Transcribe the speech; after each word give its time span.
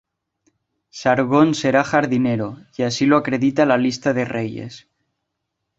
Sargón 0.89 1.53
será 1.53 1.83
jardinero, 1.83 2.57
y 2.75 2.81
así 2.81 3.05
lo 3.05 3.17
acredita 3.17 3.67
la 3.67 3.77
Lista 3.77 4.13
de 4.13 4.25
Reyes. 4.25 4.87